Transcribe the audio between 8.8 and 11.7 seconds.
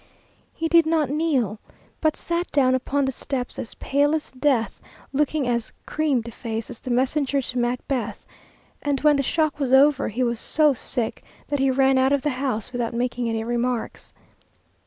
and when the shock was over, he was so sick, that he